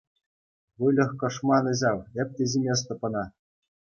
Выльӑх 0.83 1.11
кӑшманӗ 1.23 1.73
ҫав! 1.83 1.99
Эп 2.23 2.29
те 2.39 2.43
ҫиместӗп 2.53 3.01
ӑна! 3.09 3.23